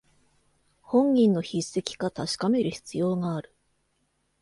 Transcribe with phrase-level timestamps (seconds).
[0.81, 3.53] 本人の筆跡か確かめる必要がある